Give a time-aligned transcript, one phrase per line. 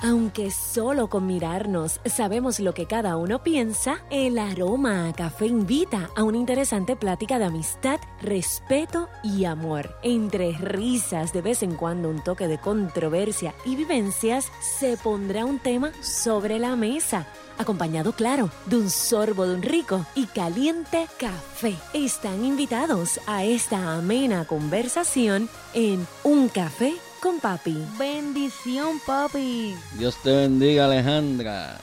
[0.00, 6.10] Aunque solo con mirarnos sabemos lo que cada uno piensa, el aroma a café invita
[6.14, 9.96] a una interesante plática de amistad, respeto y amor.
[10.04, 15.58] Entre risas, de vez en cuando un toque de controversia y vivencias, se pondrá un
[15.58, 17.26] tema sobre la mesa
[17.58, 21.74] acompañado, claro, de un sorbo de un rico y caliente café.
[21.92, 27.76] Están invitados a esta amena conversación en Un Café con Papi.
[27.98, 29.74] Bendición, papi.
[29.98, 31.78] Dios te bendiga, Alejandra.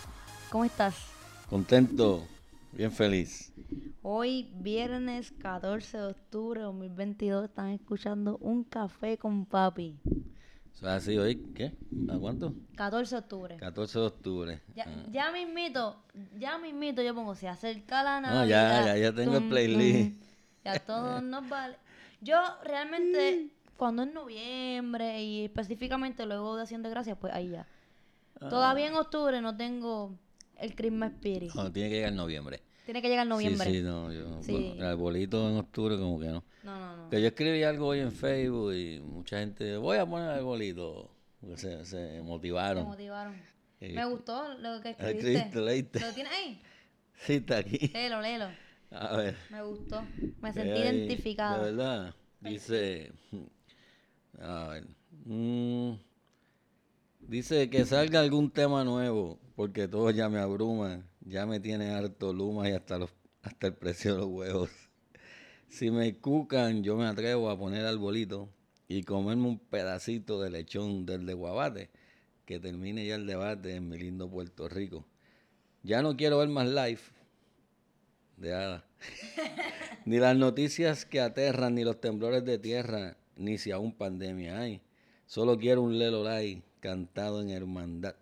[0.50, 0.96] ¿Cómo estás?
[1.50, 2.26] Contento,
[2.72, 3.52] bien feliz.
[4.02, 10.00] Hoy, viernes 14 de octubre de 2022, están escuchando Un Café con Papi.
[10.74, 11.74] Eso es así hoy, ¿qué?
[12.10, 12.54] ¿A cuánto?
[12.76, 13.58] 14 de octubre.
[13.58, 14.62] 14 de octubre.
[14.76, 15.06] Ya, Ah.
[15.12, 16.04] ya mismito,
[16.38, 18.86] ya mismito yo pongo, se acerca la No, Navidad.
[18.86, 20.10] ya, ya, ya tengo el playlist.
[20.12, 20.26] tum.
[20.66, 21.78] Ya todo nos vale.
[22.22, 27.68] Yo realmente, cuando es noviembre y específicamente luego de Acción de Gracias, pues ahí ya.
[28.42, 28.50] Ah.
[28.50, 30.18] Todavía en octubre no tengo
[30.58, 31.54] el Christmas Spirit.
[31.54, 32.62] No, tiene que llegar en noviembre.
[32.86, 33.66] Tiene que llegar noviembre.
[33.68, 34.52] Sí, sí, no, yo, Sí.
[34.52, 36.44] bueno, el arbolito en octubre como que no.
[36.64, 37.10] No, no, no.
[37.10, 41.10] Que yo escribí algo hoy en Facebook y mucha gente, voy a poner arbolito,
[41.42, 42.86] porque se, se motivaron.
[42.86, 43.36] motivaron.
[43.82, 45.32] Eh, Me gustó lo que ¿lo escribiste.
[45.34, 46.00] escribiste, lo leíste?
[46.00, 46.62] ¿Lo tienes ahí?
[47.18, 47.88] Sí, está aquí.
[47.94, 48.48] Léelo, léelo.
[48.92, 49.36] A ver.
[49.50, 50.04] Me gustó.
[50.42, 51.58] Me sentí Ahí, identificada.
[51.58, 52.16] De verdad.
[52.40, 53.12] Dice.
[54.42, 54.88] A ver.
[55.26, 55.94] mm,
[57.22, 61.04] dice que salga algún tema nuevo, porque todo ya me abruma.
[61.22, 63.10] Ya me tiene harto luma y hasta, los,
[63.42, 64.70] hasta el precio de los huevos.
[65.68, 68.50] Si me cucan, yo me atrevo a poner arbolito
[68.88, 71.90] y comerme un pedacito de lechón del de Guabate.
[72.46, 75.06] Que termine ya el debate en mi lindo Puerto Rico.
[75.84, 77.02] Ya no quiero ver más live.
[78.38, 78.86] De nada.
[80.06, 84.82] Ni las noticias que aterran, ni los temblores de tierra, ni si aún pandemia hay.
[85.26, 88.16] Solo quiero un lelolay cantado en hermandad.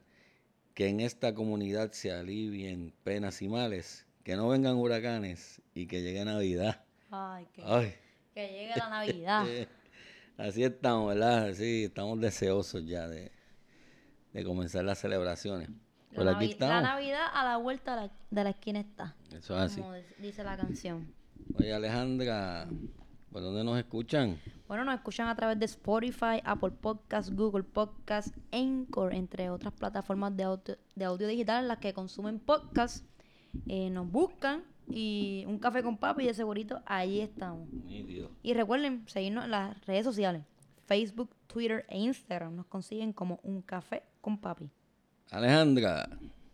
[0.74, 4.06] Que en esta comunidad se alivien penas y males.
[4.24, 6.84] Que no vengan huracanes y que llegue Navidad.
[7.12, 7.94] Ay, que, Ay,
[8.34, 9.46] que llegue la Navidad.
[10.38, 11.54] así estamos, ¿verdad?
[11.54, 13.32] Sí, estamos deseosos ya de,
[14.32, 15.70] de comenzar las celebraciones.
[16.12, 16.84] La, Por aquí Navi- la estamos.
[16.84, 19.16] Navidad a la vuelta de la, de la esquina está.
[19.32, 19.82] Eso es así.
[19.82, 21.14] Como dice la canción.
[21.56, 22.68] Oye, Alejandra,
[23.34, 24.40] ¿por dónde nos escuchan?
[24.68, 30.38] Bueno, nos escuchan a través de Spotify, Apple Podcasts, Google Podcasts, Anchor, entre otras plataformas
[30.38, 33.04] de audio, de audio digital en las que consumen podcasts.
[33.68, 37.68] Eh, nos buscan y un café con papi de segurito, ahí estamos.
[38.44, 40.44] Y recuerden seguirnos en las redes sociales,
[40.86, 42.56] Facebook, Twitter e Instagram.
[42.56, 44.70] Nos consiguen como un café con papi.
[45.32, 46.08] Alejandra,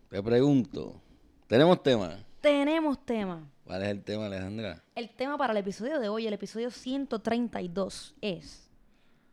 [0.08, 0.98] te pregunto,
[1.46, 2.16] ¿tenemos tema?
[2.40, 3.46] Tenemos tema.
[3.70, 4.82] ¿Cuál es el tema, Alejandra?
[4.96, 8.68] El tema para el episodio de hoy, el episodio 132, es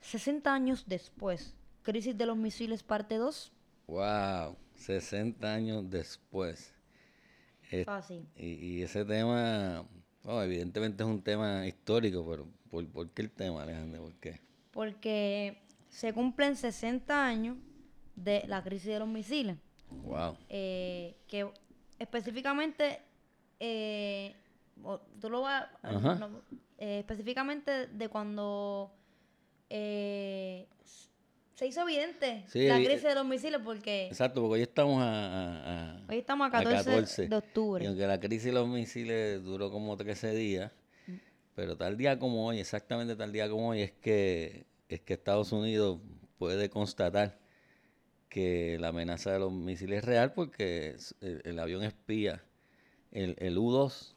[0.02, 3.52] 60 años después, crisis de los misiles parte 2.
[3.88, 6.72] Wow, 60 años después.
[7.72, 8.28] Eh, Fácil.
[8.36, 9.88] y, y ese tema,
[10.24, 14.00] oh, evidentemente es un tema histórico, pero ¿por, por qué el tema, Alejandra?
[14.00, 14.40] ¿Por qué?
[14.70, 17.58] Porque se cumplen 60 años
[18.16, 19.58] de la crisis de los misiles.
[19.90, 20.38] Wow.
[20.47, 21.50] eh, que
[21.97, 23.02] específicamente,
[23.59, 24.35] eh,
[25.19, 26.41] tú lo vas, no,
[26.78, 28.91] eh, específicamente de cuando
[29.69, 30.68] eh,
[31.56, 35.01] se hizo evidente Sí, la evi- crisis de los misiles, porque Exacto, porque hoy estamos
[35.01, 37.84] a, a- hoy estamos a 14, de octubre.
[37.84, 40.72] Y aunque la crisis de los misiles duró como 13 días,
[41.07, 41.16] Mm.
[41.56, 45.51] pero tal día como hoy, exactamente tal día como hoy, es que, es que Estados
[45.51, 46.00] Unidos
[46.38, 47.40] puede constatar
[48.29, 52.44] que la amenaza de los misiles es real porque el avión espía,
[53.23, 54.13] el, el U-2,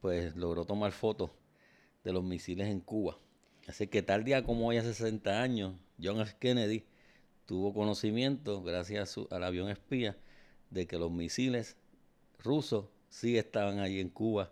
[0.00, 1.30] pues logró tomar fotos
[2.04, 3.18] de los misiles en Cuba.
[3.66, 6.34] Así que tal día como hoy, hace 60 años, John F.
[6.38, 6.84] Kennedy
[7.46, 10.16] tuvo conocimiento, gracias a su- al avión espía,
[10.70, 11.76] de que los misiles
[12.42, 14.50] rusos sí estaban allí en Cuba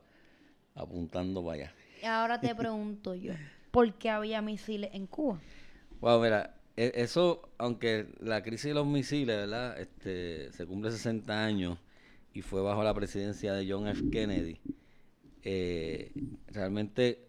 [0.75, 1.75] apuntando para allá.
[2.05, 3.33] Ahora te pregunto yo,
[3.71, 5.41] ¿por qué había misiles en Cuba?
[6.01, 9.81] Wow, mira, e- eso, aunque la crisis de los misiles, ¿verdad?
[9.81, 11.79] Este, se cumple 60 años
[12.37, 14.11] y fue bajo la presidencia de John F.
[14.11, 14.61] Kennedy,
[15.43, 16.13] eh,
[16.49, 17.27] realmente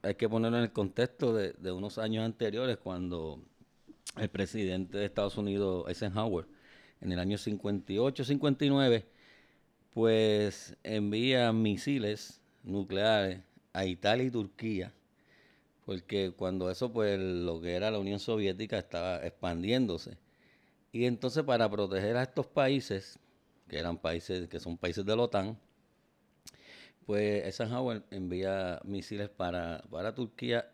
[0.00, 3.42] hay que ponerlo en el contexto de, de unos años anteriores cuando
[4.16, 6.46] el presidente de Estados Unidos, Eisenhower,
[7.00, 9.04] en el año 58-59,
[9.92, 13.40] pues envía misiles nucleares
[13.72, 14.94] a Italia y Turquía
[15.84, 20.16] porque cuando eso, pues lo que era la Unión Soviética estaba expandiéndose.
[20.92, 23.18] Y entonces para proteger a estos países,
[23.68, 25.58] que eran países, que son países de la OTAN,
[27.06, 30.70] pues Eisenhower envía misiles para, para Turquía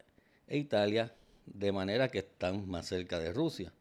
[0.46, 1.14] e Italia,
[1.46, 3.72] de manera que están más cerca de Rusia.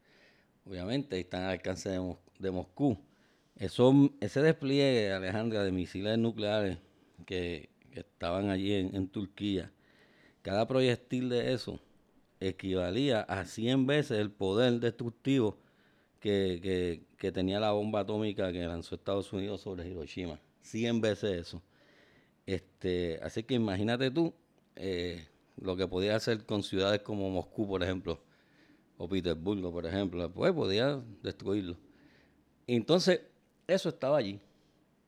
[0.65, 2.99] Obviamente están al alcance de, Mos- de Moscú,
[3.57, 6.77] eso, ese despliegue, Alejandra, de misiles nucleares
[7.25, 9.71] que, estaban allí en, Turquía,
[10.41, 11.81] cada proyectil de eso
[12.39, 15.57] equivalía a 100 veces el poder destructivo
[16.19, 17.01] que,
[17.33, 20.39] tenía la bomba atómica que lanzó Estados Unidos sobre Hiroshima.
[20.61, 21.61] 100 veces eso.
[22.45, 24.33] Este, así que imagínate tú
[24.75, 25.27] eh,
[25.57, 28.21] lo que podía hacer con ciudades como Moscú, por ejemplo,
[28.97, 31.77] o Petersburgo, por ejemplo, pues podía destruirlo.
[32.67, 33.21] Entonces,
[33.67, 34.39] eso estaba allí,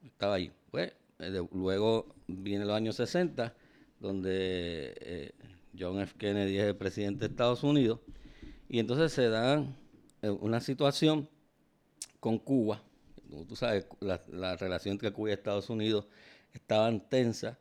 [0.04, 0.52] estaba allí.
[0.72, 3.54] Pues, eh, luego viene los años 60,
[4.00, 5.32] donde eh,
[5.78, 6.16] John F.
[6.18, 8.00] Kennedy es el presidente de Estados Unidos,
[8.70, 9.66] y entonces se da eh,
[10.22, 11.30] una situación
[12.20, 12.84] con Cuba.
[13.30, 16.08] Como tú sabes, la, la relación entre Cuba y Estados Unidos
[16.54, 17.58] estaba tensa.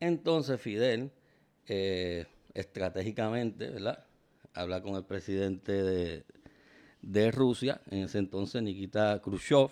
[0.00, 1.10] Entonces Fidel,
[2.54, 4.04] estratégicamente, ¿verdad?
[4.58, 6.24] habla con el presidente
[7.02, 9.70] de, Rusia, en ese entonces Nikita Khrushchev,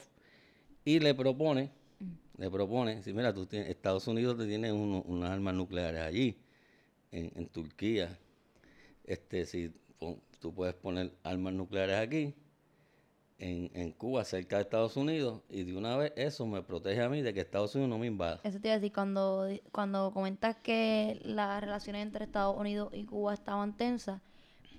[0.85, 2.41] y le propone, mm.
[2.41, 6.39] le propone, si mira, tú tienes, Estados Unidos te tiene unas armas nucleares allí,
[7.11, 8.19] en, Turquía,
[9.05, 9.73] este, si
[10.41, 12.35] tú puedes poner armas nucleares aquí,
[13.39, 17.09] en, en, Cuba, cerca de Estados Unidos, y de una vez eso me protege a
[17.09, 18.41] mí de que Estados Unidos no me invada.
[18.45, 23.05] Eso te iba a decir, cuando, cuando comentas que las relaciones entre Estados Unidos y
[23.05, 24.23] Cuba estaban tensas,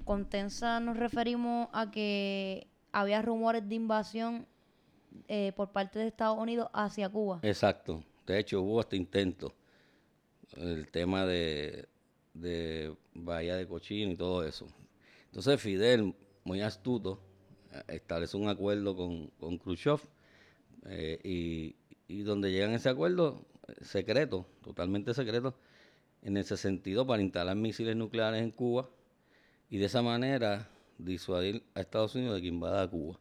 [0.05, 4.47] con tensa nos referimos a que había rumores de invasión
[5.27, 7.39] eh, por parte de Estados Unidos hacia Cuba.
[7.43, 8.03] Exacto.
[8.25, 9.53] De hecho, hubo este intento.
[10.55, 11.87] El tema de,
[12.33, 14.67] de Bahía de Cochino y todo eso.
[15.27, 17.19] Entonces Fidel, muy astuto,
[17.87, 19.99] establece un acuerdo con, con Khrushchev
[20.85, 21.75] eh, y,
[22.07, 23.45] y, donde llegan ese acuerdo,
[23.81, 25.55] secreto, totalmente secreto,
[26.21, 28.89] en ese sentido para instalar misiles nucleares en Cuba
[29.69, 33.19] y de esa manera disuadir a Estados Unidos de que invada Cuba.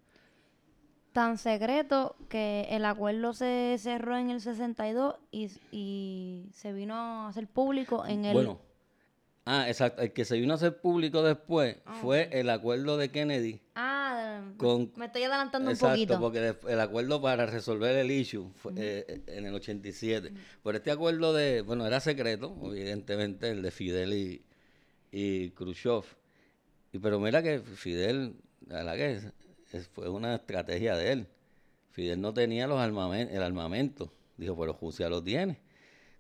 [1.13, 7.29] Tan secreto que el acuerdo se cerró en el 62 y, y se vino a
[7.29, 8.35] hacer público en el...
[8.35, 8.61] Bueno,
[9.47, 13.11] ah, exacto, el que se vino a hacer público después ah, fue el acuerdo de
[13.11, 13.61] Kennedy.
[13.75, 16.15] Ah, con, me estoy adelantando un poquito.
[16.15, 20.33] Exacto, porque el acuerdo para resolver el issue fue eh, en el 87.
[20.63, 24.45] Por este acuerdo de, bueno, era secreto, evidentemente, el de Fidel y,
[25.11, 26.05] y Khrushchev
[27.01, 29.21] pero mira que Fidel, la que
[29.93, 31.27] fue una estrategia de él.
[31.91, 34.13] Fidel no tenía los el armamento.
[34.37, 35.59] Dijo, pero Rusia lo tiene.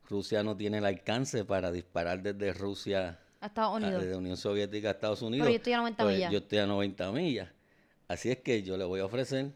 [0.08, 4.02] Rusia no tiene el alcance para disparar desde Rusia a Estados Unidos.
[4.02, 5.46] desde Unión Soviética a Estados Unidos.
[5.46, 6.32] Pero yo estoy a 90 pues, millas.
[6.32, 7.48] Yo estoy a 90 millas.
[8.08, 9.50] Así es que yo le voy a ofrecer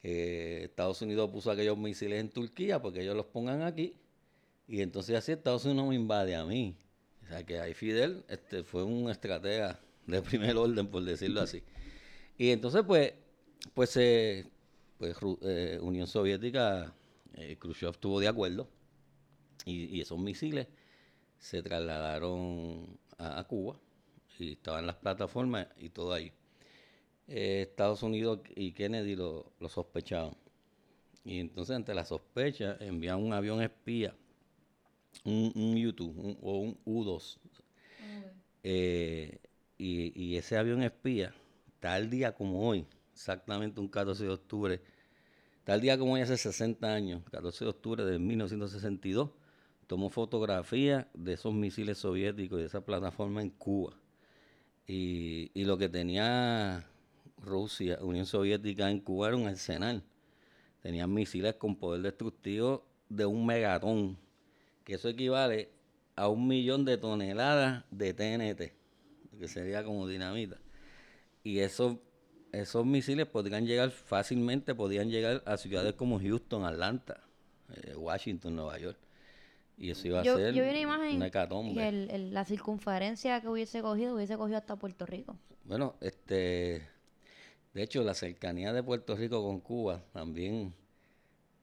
[0.00, 3.94] que Estados Unidos puso aquellos misiles en Turquía porque ellos los pongan aquí.
[4.66, 6.76] Y entonces así Estados Unidos no me invade a mí.
[7.24, 11.62] O sea que ahí Fidel este, fue un estratega de primer orden, por decirlo así.
[12.38, 13.12] Y entonces, pues,
[13.74, 14.46] pues, eh,
[14.96, 16.94] pues eh, Unión Soviética,
[17.34, 18.68] eh, Khrushchev estuvo de acuerdo
[19.64, 20.68] y, esos misiles
[21.38, 23.78] se trasladaron a, Cuba
[24.38, 26.32] y estaban las plataformas y todo ahí.
[27.26, 30.36] Eh, Estados Unidos y Kennedy lo, sospechaban.
[31.24, 34.14] Y entonces, ante la sospecha, enviaron un avión espía,
[35.24, 37.38] un, un U-2 o un U-2,
[38.62, 39.38] eh,
[39.78, 41.32] y, ese avión espía,
[41.80, 44.80] tal día como hoy, exactamente un 14 de octubre,
[45.64, 49.30] tal día como hoy hace 60 años, 14 de octubre de 1962,
[49.88, 53.94] tomó fotografías de esos misiles soviéticos y de esa plataforma en Cuba.
[54.86, 56.86] Y, lo que tenía
[57.38, 60.04] Rusia, Unión Soviética en Cuba era un arsenal.
[60.82, 64.16] Tenían misiles con poder destructivo de un megatón,
[64.84, 65.70] que eso equivale
[66.16, 68.78] a un millón de toneladas de TNT
[69.38, 70.58] que sería como dinamita.
[71.42, 71.96] Y esos,
[72.52, 77.22] esos misiles podrían llegar fácilmente, podrían llegar a ciudades como Houston, Atlanta,
[77.74, 79.07] eh, Washington, Nueva York.
[79.78, 84.16] Y eso iba a ser yo vi una imagen que la circunferencia que hubiese cogido,
[84.16, 85.36] hubiese cogido hasta Puerto Rico.
[85.64, 86.88] Bueno, este,
[87.74, 90.74] de hecho, la cercanía de Puerto Rico con Cuba también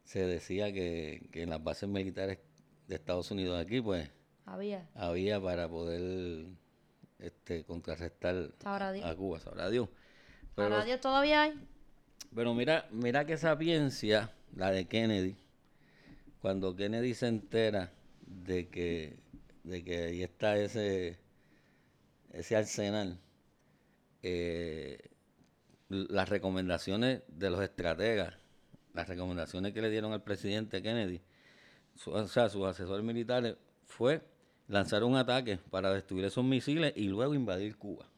[0.05, 2.39] se decía que, que en las bases militares
[2.87, 4.09] de Estados Unidos aquí, pues,
[4.45, 6.45] había, había para poder
[7.19, 9.89] este, contrarrestar a Cuba, sabrá Dios.
[10.55, 11.59] Pero, Dios todavía hay.
[12.33, 15.35] Pero mira, mira qué sapiencia la de Kennedy.
[16.39, 17.91] Cuando Kennedy se entera
[18.25, 19.17] de que,
[19.63, 21.19] de que ahí está ese,
[22.31, 23.19] ese arsenal,
[24.23, 25.09] eh,
[25.89, 28.35] las recomendaciones de los estrategas,
[28.93, 31.21] las recomendaciones que le dieron al presidente Kennedy,
[32.05, 33.55] o sea, sus asesores militares,
[33.85, 34.21] fue
[34.67, 38.09] lanzar un ataque para destruir esos misiles y luego invadir Cuba.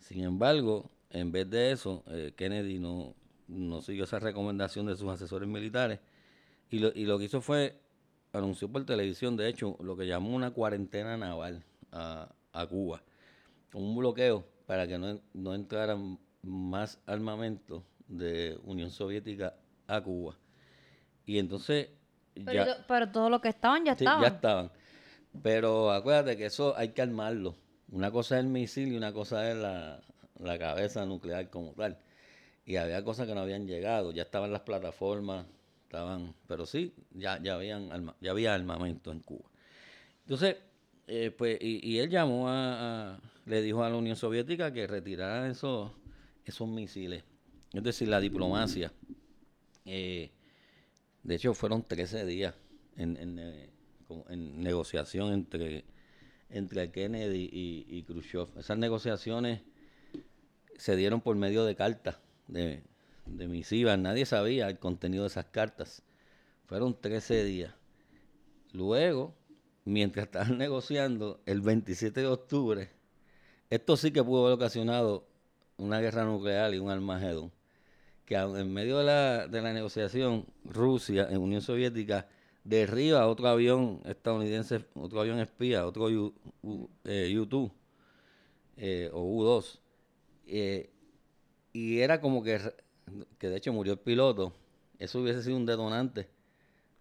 [0.00, 3.14] Sin embargo, en vez de eso, eh, Kennedy no,
[3.46, 6.00] no siguió esa recomendación de sus asesores militares
[6.70, 7.79] y lo, y lo que hizo fue,
[8.32, 13.02] anunció por televisión, de hecho, lo que llamó una cuarentena naval a, a Cuba,
[13.74, 19.54] un bloqueo para que no, no entraran más armamento de Unión Soviética
[19.86, 20.36] a Cuba.
[21.26, 21.88] Y entonces...
[22.34, 24.22] Pero, ya, pero todo lo que estaban ya Sí, estaban.
[24.22, 24.70] ya estaban.
[25.42, 27.54] Pero acuérdate que eso hay que armarlo.
[27.90, 30.00] Una cosa es el misil y una cosa es la,
[30.38, 31.98] la cabeza nuclear como tal.
[32.64, 35.46] Y había cosas que no habían llegado, ya estaban las plataformas,
[35.90, 39.50] estaban, pero sí, ya, ya, habían arma- ya había armamento en Cuba.
[40.22, 40.56] Entonces,
[41.08, 45.50] eh, pues, y, y él llamó a, le dijo a la Unión Soviética que retiraran
[45.50, 45.90] esos,
[46.44, 47.24] esos misiles.
[47.72, 48.92] Es decir, la diplomacia.
[49.84, 50.30] eh,
[51.24, 52.54] de hecho, fueron 13 días
[52.96, 53.70] en, en, eh,
[54.28, 55.84] en negociación entre,
[56.50, 58.46] entre Kennedy y, y Khrushchev.
[58.58, 59.60] Esas negociaciones
[60.78, 62.16] se dieron por medio de cartas,
[62.46, 62.82] de,
[63.26, 63.98] de misivas.
[63.98, 66.02] Nadie sabía el contenido de esas cartas.
[66.66, 67.74] Fueron 13 días.
[68.72, 69.34] Luego,
[69.84, 72.90] mientras estaban negociando, el 27 de octubre,
[73.70, 75.26] esto sí que pudo haber ocasionado
[75.76, 77.52] una guerra nuclear y un Armagedón
[78.26, 82.28] que en medio de la, de la negociación, Rusia, en Unión Soviética,
[82.62, 87.72] derriba otro avión estadounidense, otro avión espía, otro U, U- eh, U-2
[88.76, 89.80] eh, o U-2.
[90.46, 90.90] eh,
[91.72, 92.60] y era como que,
[93.38, 94.52] que de hecho murió el piloto.
[94.98, 96.28] Eso hubiese sido un detonante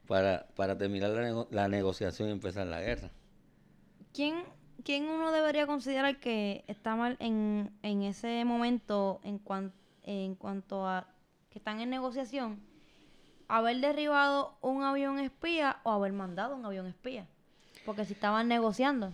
[0.08, 3.12] para, para terminar la, nego- la negociación y empezar la guerra.
[4.14, 4.44] ¿Quién,
[4.84, 9.74] quién uno debería considerar que está mal en, en ese momento en, cuan-
[10.04, 11.08] en cuanto a
[11.50, 12.60] que están en negociación?
[13.48, 17.28] ¿Haber derribado un avión espía o haber mandado un avión espía?
[17.86, 19.12] Porque si estaban negociando.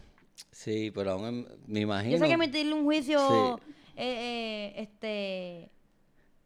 [0.52, 2.12] Sí, pero aún me imagino...
[2.14, 3.64] Yo sé que emitirle un juicio, Sí.
[3.96, 5.72] eh, eh, este...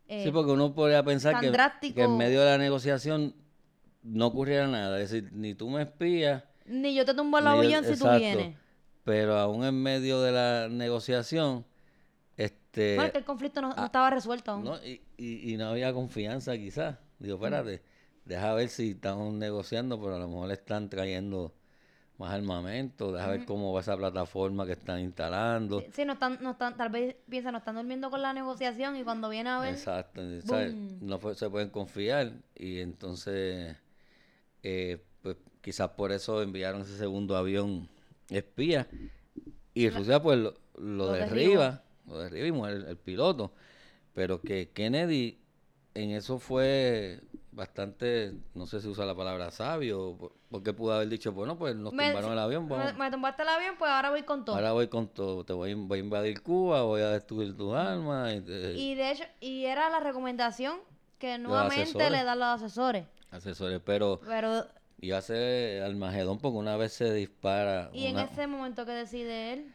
[0.10, 1.48] eh, Sí, porque uno podría pensar que,
[1.96, 3.34] en medio de la negociación
[4.04, 5.00] no ocurriera nada.
[5.00, 6.44] Es decir, ni tú me espías.
[6.66, 8.56] Ni yo te tumbo el avión si tú vienes.
[9.04, 11.66] Pero aún en medio de la negociación,
[12.38, 14.64] este, Bueno, es que el conflicto no, no ah, estaba resuelto aún.
[14.66, 16.98] no, y, y- y no había confianza quizás.
[17.18, 17.82] Digo, espérate,
[18.26, 21.54] deja ver si estamos negociando, pero a lo mejor le están trayendo
[22.20, 25.82] más armamento, deja ver cómo va esa plataforma que están instalando.
[25.94, 29.04] Sí, no están, no están, tal vez piensan, no están durmiendo con la negociación y
[29.04, 30.76] cuando viene a ver, Exacto, ¿sabes?
[31.00, 33.78] no fue- se pueden confiar y entonces
[34.64, 37.88] eh, pues quizás por eso enviaron ese segundo avión
[38.30, 38.88] espía
[39.74, 43.54] y Rusia pues lo, lo Lo derriba, lo derriba el, el piloto,
[44.14, 45.40] pero que Kennedy
[45.94, 47.22] en eso fue
[47.60, 51.76] bastante, no sé si usa la palabra sabio, por- porque pudo haber dicho, bueno pues
[51.76, 54.46] nos me, tumbaron el avión, me, vamos, me tumbaste el avión, pues ahora voy con
[54.46, 54.56] todo.
[54.56, 57.56] ahora voy con todo, te voy, a in- voy a invadir Cuba, voy a destruir
[57.56, 60.80] tus armas, y te- Y de hecho, y era la recomendación
[61.20, 63.06] que nuevamente le dan los asesores.
[63.32, 64.66] asesores, pero Pero,
[65.02, 67.90] iba a ser Armagedón porque una vez se dispara.
[67.94, 69.74] y en ese momento que decide él,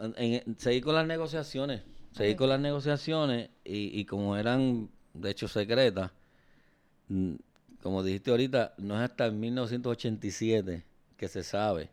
[0.00, 0.14] en-
[0.46, 1.82] en- seguir con las negociaciones.
[2.12, 6.12] Seguir con las negociaciones y, y como eran de hecho secretas,
[7.82, 10.84] como dijiste ahorita, no es hasta 1987
[11.16, 11.88] que se sabe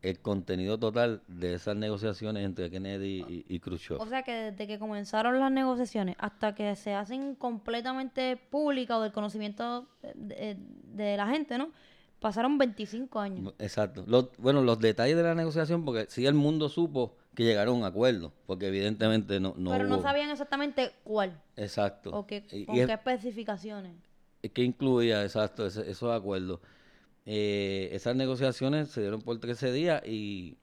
[0.00, 4.00] el contenido total de esas negociaciones entre Kennedy y, y Khrushchev.
[4.00, 9.02] o sea que desde que comenzaron las negociaciones hasta que se hacen completamente públicas o
[9.02, 10.56] del conocimiento de,
[10.94, 11.70] de la gente, ¿no?
[12.20, 13.54] Pasaron 25 años.
[13.60, 14.04] Exacto.
[14.06, 17.78] Los- bueno, los detalles de la negociación, porque sí el mundo supo que llegaron a
[17.78, 22.10] un acuerdo, porque evidentemente no, no pero no sabían exactamente cuál Exacto.
[22.10, 23.94] o qué, con y es- qué especificaciones.
[24.40, 26.60] ¿Qué incluía, exacto, esos acuerdos?
[27.26, 30.56] Eh, esas negociaciones se dieron por 13 días y,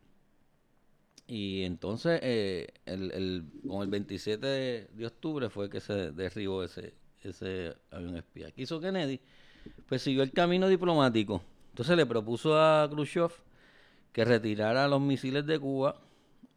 [1.27, 6.95] y entonces eh, el, el, con el 27 de, octubre fue que se derribó ese,
[7.21, 8.51] ese avión espía.
[8.51, 9.19] ¿Qué hizo Kennedy?
[9.87, 11.43] Pues siguió el camino diplomático.
[11.69, 13.31] Entonces le propuso a Khrushchev
[14.11, 16.01] que retirara los misiles de Cuba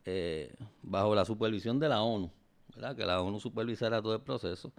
[0.06, 2.30] eh, bajo la supervisión de la ONU,
[2.75, 2.96] ¿verdad?
[2.96, 4.72] que la ONU supervisara todo el proceso.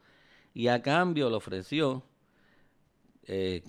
[0.55, 2.03] Y a cambio le ofreció
[3.23, 3.63] eh,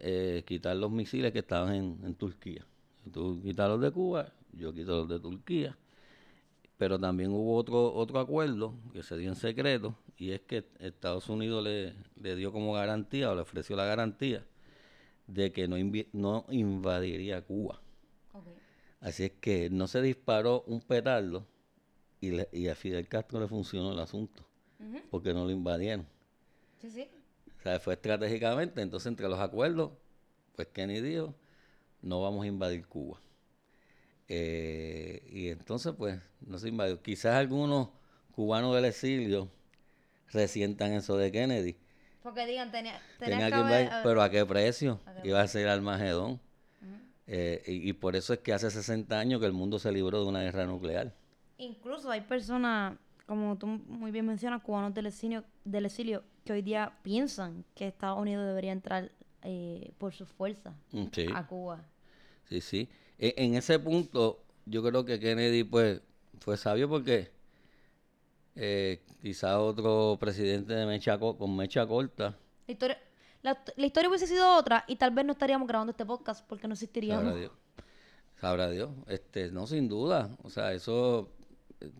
[0.00, 2.64] eh, quitar los misiles que estaban en, en Turquía.
[3.12, 5.76] Tú quitas los de Cuba, yo quito los de Turquía.
[6.78, 11.28] Pero también hubo otro otro acuerdo que se dio en secreto y es que Estados
[11.28, 14.44] Unidos le, le dio como garantía o le ofreció la garantía
[15.28, 15.76] de que no,
[16.12, 17.80] no invadiría Cuba.
[19.00, 21.46] Así es que no se disparó un petardo
[22.20, 24.44] y, le- y a Fidel Castro le funcionó el asunto
[25.10, 26.06] porque no lo invadieron.
[26.80, 27.08] Sí, sí.
[27.62, 28.82] O sea, fue estratégicamente.
[28.82, 29.92] Entonces, entre los acuerdos,
[30.56, 31.32] pues Kenny dijo,
[32.00, 33.20] no vamos a invadir Cuba.
[34.26, 37.00] Eh, y entonces, pues, no se invadió.
[37.00, 37.90] Quizás algunos
[38.32, 39.48] cubanos del exilio
[40.32, 41.76] resientan eso de Kennedy.
[42.20, 45.00] Porque digan, tenía, Tenía que invadir, pero ¿a qué precio?
[45.06, 46.40] ¿A qué Iba a ser Armagedón.
[47.28, 50.20] Eh, y, y por eso es que hace 60 años que el mundo se libró
[50.20, 51.14] de una guerra nuclear.
[51.58, 56.62] Incluso hay personas, como tú muy bien mencionas, cubanos del exilio, del exilio que hoy
[56.62, 59.10] día piensan que Estados Unidos debería entrar
[59.42, 61.84] eh, por su fuerza Mm, Sí, a Cuba.
[62.48, 62.88] sí, sí.
[63.18, 66.00] E- en ese punto, yo creo que Kennedy pues
[66.40, 67.30] fue sabio porque
[68.54, 72.36] eh, quizá otro presidente de mecha co- con mecha corta,
[72.66, 72.98] La historia,
[73.42, 76.68] la, la historia hubiese sido otra y tal vez no estaríamos grabando este podcast porque
[76.68, 77.24] no existiríamos.
[77.24, 77.52] sabrá Dios.
[78.40, 78.90] Sabrá Dios.
[79.06, 80.36] Este, no, sin duda.
[80.42, 81.30] O sea, eso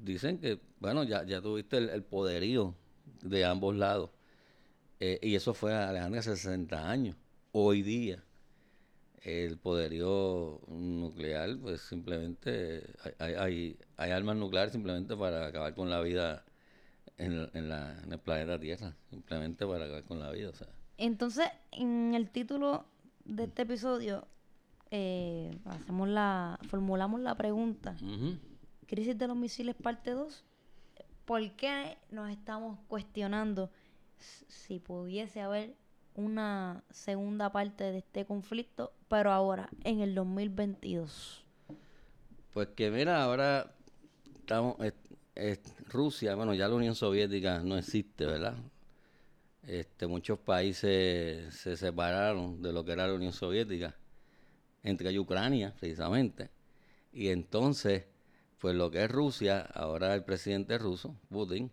[0.03, 2.75] dicen que, bueno, ya, ya tuviste el, el poderío
[3.23, 4.11] de ambos lados.
[5.01, 7.17] Eh, y eso fue Alejandra hace 60 años.
[7.53, 8.23] Hoy día,
[9.23, 12.85] el poderío nuclear, pues simplemente
[13.19, 16.45] hay, hay, armas nucleares simplemente para acabar con la vida
[17.19, 18.97] en, en la- en el planeta Tierra.
[19.11, 20.49] Simplemente para acabar con la vida.
[20.51, 22.87] O sea, Entonces, en el título
[23.25, 24.27] de este episodio,
[24.91, 27.97] eh, hacemos la, formulamos la pregunta.
[28.87, 30.45] Crisis de los misiles parte 2.
[31.25, 33.71] ¿Por qué nos estamos cuestionando
[34.49, 35.75] si pudiese haber
[36.15, 41.45] una segunda parte de este conflicto, pero ahora, en el 2022?
[42.53, 43.73] Pues que mira, ahora
[44.41, 44.95] estamos, es-
[45.35, 48.57] es Rusia, bueno, ya la Unión Soviética no existe, ¿verdad?
[49.67, 53.97] Este, muchos países se separaron de lo que era la Unión Soviética,
[54.83, 56.51] entre Ucrania, precisamente.
[57.13, 58.05] Y entonces,
[58.63, 61.73] pues lo que es Rusia, ahora el presidente ruso, Putin,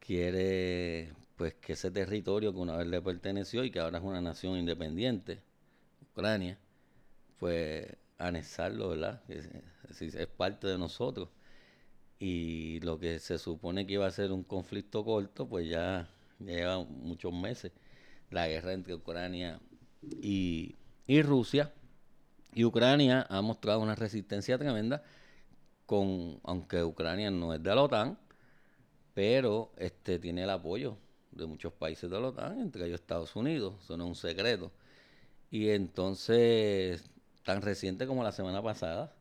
[0.00, 4.20] quiere pues que ese territorio que una vez le perteneció y que ahora es una
[4.20, 5.40] nación independiente,
[6.10, 6.58] Ucrania,
[7.38, 7.86] pues
[8.18, 9.22] anexarlo, ¿verdad?
[9.28, 11.28] Es, parte de nosotros.
[12.18, 16.08] Y lo que se supone que iba a ser un conflicto corto, pues ya,
[16.40, 17.70] ya lleva muchos meses.
[18.30, 19.60] La guerra entre Ucrania
[20.02, 20.74] y,
[21.06, 21.72] y Rusia.
[22.54, 25.04] Y Ucrania ha mostrado una resistencia tremenda,
[25.88, 28.18] con, aunque Ucrania no es de la OTAN,
[29.14, 30.98] pero este tiene el apoyo
[31.32, 34.70] de muchos países de la OTAN, entre ellos Estados Unidos, eso no es un secreto.
[35.50, 37.02] Y entonces,
[37.42, 39.14] tan reciente como la semana pasada,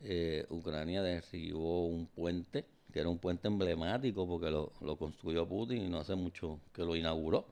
[0.00, 5.88] eh, Ucrania derribó un puente, que era un puente emblemático porque lo, construyó Putin y
[5.88, 7.46] no hace mucho que lo inauguró.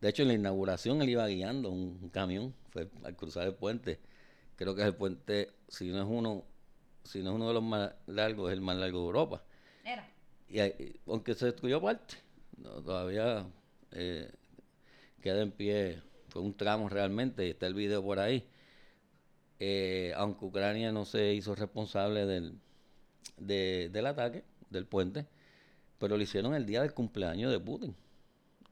[0.00, 3.54] De hecho, en la inauguración él iba guiando un, un camión, fue al cruzar el
[3.54, 3.98] puente.
[4.54, 6.44] Creo que es el puente, si no es uno,
[7.04, 9.42] si no es uno de los más largos, es el más largo de Europa.
[9.84, 10.08] Era.
[10.48, 10.58] Y
[11.06, 12.14] aunque se destruyó parte,
[12.58, 13.46] no, todavía
[13.92, 14.30] eh,
[15.20, 18.46] queda en pie, fue un tramo realmente, y está el video por ahí.
[19.60, 22.58] Eh, aunque Ucrania no se hizo responsable del,
[23.38, 25.26] de- del ataque, del puente,
[25.98, 27.94] pero lo hicieron el día del cumpleaños de Putin.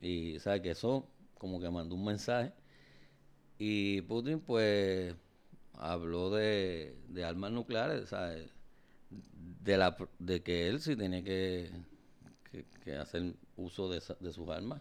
[0.00, 1.06] Y sabe que eso
[1.38, 2.52] como que mandó un mensaje.
[3.58, 5.14] Y Putin pues
[5.74, 8.48] habló de, de armas nucleares, ¿sabe?
[9.11, 11.70] de la de que él sí tenía que,
[12.50, 14.80] que- que hacer uso de, esa- de sus armas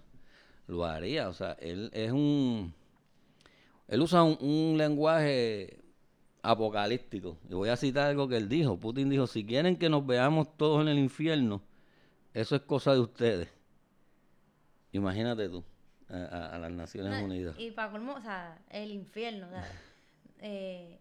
[0.68, 2.72] lo haría o sea él es un
[3.88, 5.80] él usa un, un lenguaje
[6.44, 10.06] apocalíptico y voy a citar algo que él dijo Putin dijo si quieren que nos
[10.06, 11.62] veamos todos en el infierno
[12.36, 13.50] eso es cosa de ustedes
[14.92, 15.64] imagínate tú
[16.10, 19.48] a, a- a las Naciones No, Unidas Y para colmo, o sea, el infierno.
[19.48, 19.68] o sea,
[20.40, 21.00] eh,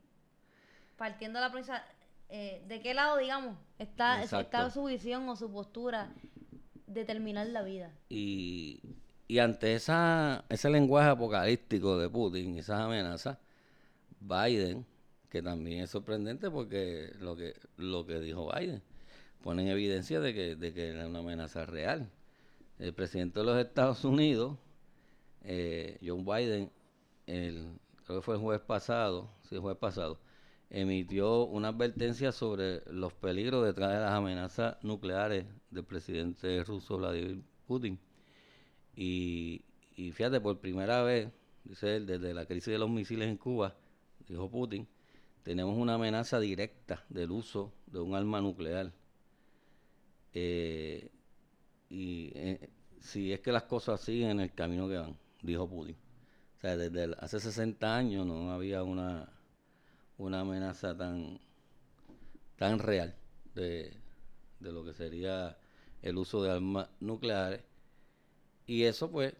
[0.97, 1.85] partiendo de la premisa,
[2.29, 6.13] eh, ¿de qué lado, digamos, está, está su visión o su postura
[6.87, 7.93] de terminar la vida?
[8.09, 8.81] Y,
[9.27, 13.39] y ante esa, ese lenguaje apocalíptico de Putin y esas amenazas,
[14.21, 14.85] Biden,
[15.31, 18.83] que también es sorprendente porque lo que, lo que dijo Biden,
[19.43, 22.11] pone en evidencia de que, de que era una amenaza real.
[22.79, 24.57] El presidente de los Estados Unidos,
[25.45, 26.71] eh, John Biden,
[27.27, 27.69] el,
[28.09, 30.19] creo que fue el jueves pasado, sí, el jueves pasado,
[30.71, 37.45] emitió una advertencia sobre los peligros detrás de las amenazas nucleares del presidente ruso Vladimir
[37.67, 37.99] Putin.
[38.97, 39.63] Y,
[39.95, 41.29] y fíjate, por primera vez,
[41.65, 43.77] dice él, desde la crisis de los misiles en Cuba,
[44.27, 44.89] dijo Putin,
[45.43, 48.91] tenemos una amenaza directa del uso de un arma nuclear.
[50.33, 51.11] Eh,
[51.91, 56.08] y eh, si es que las cosas siguen en el camino que van, dijo Putin.
[56.59, 59.29] O sea, desde hace 60 años no había una,
[60.17, 61.39] una amenaza tan,
[62.57, 63.15] tan real
[63.55, 63.97] de,
[64.59, 65.57] de lo que sería
[66.03, 67.63] el uso de armas nucleares.
[68.67, 69.35] Y eso pues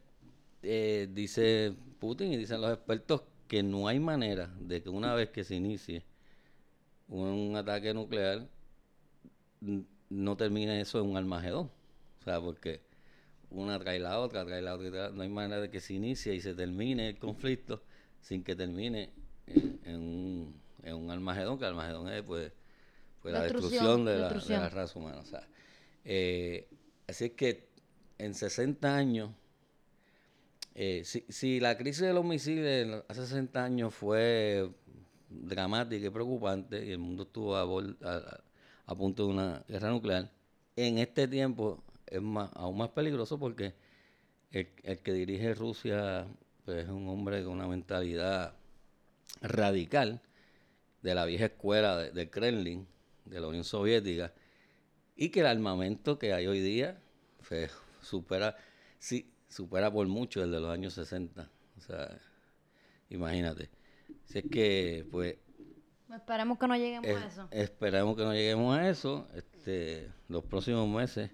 [0.63, 5.31] eh, dice Putin y dicen los expertos que no hay manera de que una vez
[5.31, 6.05] que se inicie
[7.09, 8.47] un ataque nuclear
[9.61, 11.71] no termine eso en un armagedón.
[12.21, 12.81] O sea, porque
[13.51, 16.41] una trae la otra, trae la otra, no hay manera de que se inicie y
[16.41, 17.83] se termine el conflicto
[18.21, 19.11] sin que termine
[19.47, 22.53] en, un, en un Armagedón, que Armagedón es pues,
[23.23, 25.21] pues la destrucción, de, La, de, la, raza humana.
[25.21, 25.49] O sea,
[26.05, 26.69] eh,
[27.07, 27.69] así es que
[28.19, 29.31] en 60 años,
[30.75, 34.71] eh, si, si la crisis de los misiles hace 60 años fue
[35.29, 37.63] dramática y preocupante y el mundo estuvo a,
[38.87, 40.31] a, punto de una guerra nuclear,
[40.77, 43.75] en este tiempo es más, aún más peligroso porque
[44.51, 46.27] el, el que dirige Rusia
[46.65, 48.55] pues, es un hombre con una mentalidad
[49.41, 50.21] radical
[51.03, 52.87] de la vieja escuela de, Kremlin,
[53.25, 54.33] de la Unión Soviética,
[55.17, 57.01] y que el armamento que hay hoy día
[57.49, 58.57] pues, supera,
[58.99, 61.49] sí, supera por mucho el de los años 60.
[61.77, 62.19] O sea,
[63.11, 63.71] imagínate.
[64.25, 65.37] Si es que, pues...
[66.15, 67.49] Esperemos que no lleguemos a eso.
[67.51, 69.29] Esperemos que no lleguemos a eso.
[69.35, 71.31] Este, los próximos meses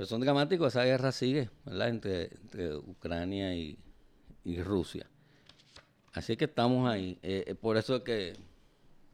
[0.00, 1.90] pues son dramáticos, esa guerra sigue, ¿verdad?
[1.90, 2.30] Entre,
[2.74, 3.76] Ucrania y,
[4.64, 5.06] Rusia.
[6.14, 7.18] Así que estamos ahí.
[7.22, 8.32] Eh, por eso es que,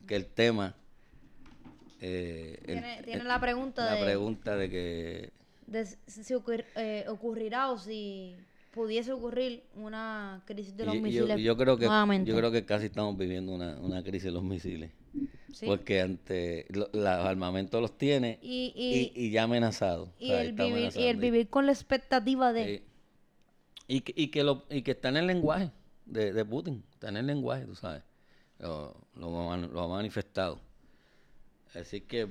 [0.08, 0.76] el tema...
[2.00, 3.98] Eh, tiene, la pregunta de...
[3.98, 5.32] La pregunta de que...
[6.06, 6.34] si
[6.76, 8.36] eh, ocurrirá o si
[8.70, 11.86] pudiese ocurrir una crisis de los misiles yo, creo que
[12.24, 14.92] yo creo que casi estamos viviendo una, una crisis de los misiles
[15.64, 20.12] porque ante los armamentos los tiene y, y, ya amenazado.
[20.18, 22.82] Y, el, vivir, y el vivir con la expectativa de
[23.88, 25.70] y, que, y que lo y que está en el lenguaje
[26.04, 26.84] de, de Putin.
[26.92, 28.02] Está en el lenguaje tú sabes.
[28.58, 30.60] Lo, lo, lo ha manifestado.
[31.74, 32.28] Así que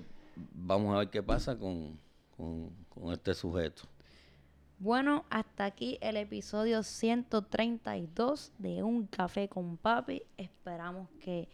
[0.53, 1.99] vamos a ver qué pasa con,
[2.35, 3.83] con, con este sujeto.
[4.77, 10.23] Bueno, hasta aquí el episodio 132 de Un Café con Papi.
[10.37, 11.47] Esperamos que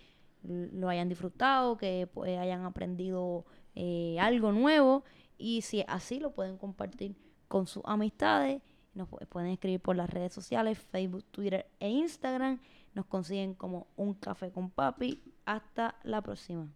[0.44, 5.04] lo hayan disfrutado, que pues, hayan aprendido eh, algo nuevo
[5.38, 7.16] y si así lo pueden compartir
[7.48, 8.62] con sus amistades.
[8.94, 12.60] Nos pueden escribir por las redes sociales, Facebook, Twitter e Instagram.
[12.94, 15.24] Nos consiguen como Un Café con Papi.
[15.46, 16.68] Hasta la próxima.